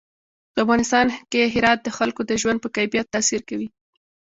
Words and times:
په 0.53 0.59
افغانستان 0.65 1.07
کې 1.31 1.51
هرات 1.53 1.79
د 1.83 1.89
خلکو 1.97 2.21
د 2.25 2.31
ژوند 2.41 2.57
په 2.61 2.69
کیفیت 2.75 3.07
تاثیر 3.13 3.41
کوي. 3.49 3.67